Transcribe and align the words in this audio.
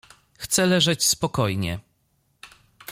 Chce 0.39 0.65
leżeć 0.65 1.03
spokojnie. 1.07 1.79